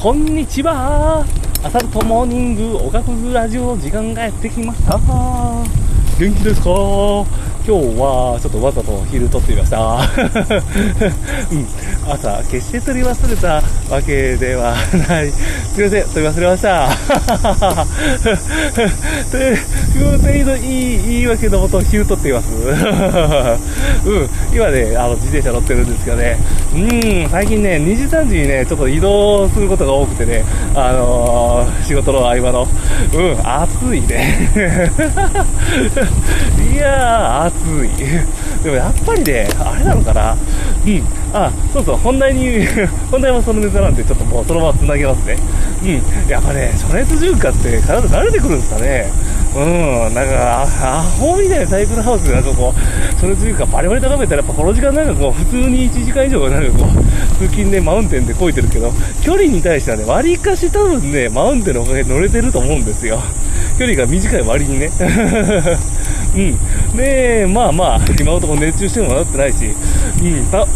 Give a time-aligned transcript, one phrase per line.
[0.00, 1.26] こんにちは。
[1.64, 4.96] アサルトモーニング、おかくラジオの時間がやってきました。
[4.96, 6.70] 元気ですか？
[7.68, 10.00] 今日はちょっとわざと昼撮ってみました。
[11.52, 11.68] うん、
[12.10, 13.62] 朝、決して撮り忘れた
[13.94, 14.74] わけでは
[15.06, 15.30] ない。
[15.30, 16.88] すいません、撮り忘れました。
[19.30, 19.58] という、
[20.02, 22.48] 本当にいい言い訳のもと昼撮っています。
[22.56, 22.58] う
[24.20, 26.38] ん、今ね、あの、自転車乗ってるんですけどね。
[26.74, 30.42] うん、最近ね、2時3時にね、ちょっと移動することが多くてね、
[30.74, 32.66] あのー、仕事の合間の、
[33.12, 34.50] うん、暑いね。
[36.72, 37.88] いやー、暑い。
[38.62, 40.36] でもやっぱりね、あれなのかな？
[40.86, 41.02] うん。
[41.32, 42.66] あ、そうそう、本題に、
[43.10, 45.36] 本題はそのネタなんで、ちょっともうそのまま繋げますね。
[45.82, 46.30] うん。
[46.30, 49.10] やっぱね、暑熱順化って体慣れてくるんですかね？
[49.56, 49.60] う
[50.10, 50.14] ん。
[50.14, 63.20] なんか、アホみたいなサイクルハウスでなんかこう、暑熱順化バリバリ高めたら、やっぱこの時間なんかこう、普通に1時間以上なんかこう、通勤でマウンテンでこいてるけど、距離に対してはね、割かし多分ね、マウンテンのおかげで乗れてると思うんですよ。
[63.78, 64.90] 距離が短い割にね。
[66.34, 66.96] うん。
[66.96, 69.66] で、まあまあ、今のところ熱中してもなってないし、
[70.20, 70.60] うん、だ、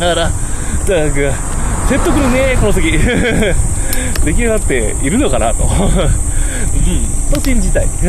[0.00, 0.30] だから、だか
[0.86, 1.34] ら、
[1.88, 2.92] 説得力ねこの先。
[4.24, 5.64] 出来上がっているのかなと。
[5.66, 7.86] うん、と信じたい。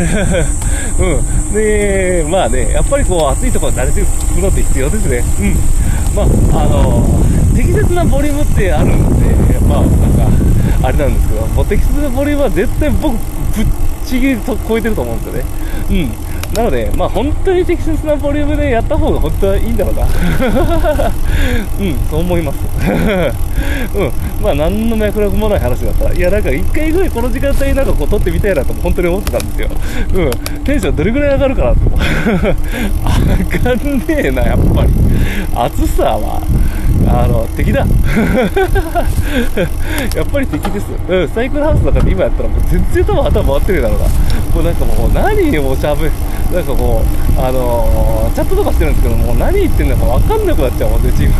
[0.99, 1.53] うん。
[1.53, 5.23] で、まあね、やっぱりこう、暑いところに慣れていくのって必要ですね。
[5.39, 5.57] うん。
[6.15, 6.23] ま
[6.59, 6.90] あ、あの、
[7.81, 13.65] 適切なボリュームってあるんで、まあ、なんか、あれなんですけど、もう適切なボリュームは絶対僕、ぶっ
[14.05, 15.45] ちぎりと超えてると思うんですよね。
[15.89, 15.93] う
[16.53, 16.53] ん。
[16.53, 20.03] なので、まあ本当に適切なボリュームでやった方が本当はいいんだろうな。
[21.79, 22.57] うん、そう思います。
[23.97, 24.11] うん。
[24.43, 29.69] まあ何の脈絡もない話だったら、いやなんか一回ぐらいこの時間帯なんかこう撮ってみたいなと本当に思ってたんですよ。
[30.13, 30.63] うん。
[30.63, 31.79] テンションどれぐらい上がるかなと。
[33.63, 34.89] 上がんねえな、やっぱり。
[35.55, 36.41] 暑さは、
[37.13, 37.85] あの、敵だ。
[40.15, 40.85] やっぱり敵です。
[41.09, 44.05] うん、サイクルハウスだから今やったらもう全然多分頭回ってるだろうな。
[44.55, 46.09] もうなんかもう何をしゃべ、
[46.55, 51.33] なんかもう、あのー、チャットとかしてるんですけどもう、何言ってんのか分かんなくなっちゃうもんね、チーム。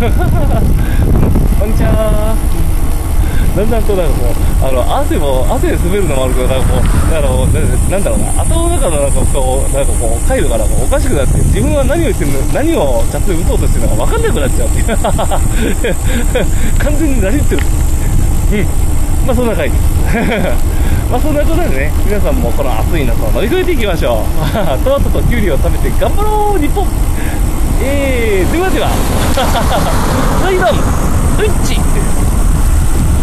[1.60, 2.71] こんにちは
[3.56, 7.46] だんだんとなんかこう、あの、汗も、汗で滑るのもあるけど、なんかこう、あの、
[7.92, 14.88] なんだろうな、頭の中のなんかこう、なんかこう、回路がなんかおかしくなって、自分は何を言ってるの、何をチャットで打とうとしてるのか分かんなくなっちゃうっていう。
[16.80, 17.62] 完全になじってる。
[18.52, 19.28] うん。
[19.28, 19.84] まあそんな回です。
[21.12, 24.84] まあそんなことでね、皆さんもこの暑い夏を乗り越えていきましょう。
[24.84, 26.88] トマトとキュウリを食べて頑張ろう日本
[27.84, 30.70] えー、ではでは、はいどん、
[31.44, 31.76] うんち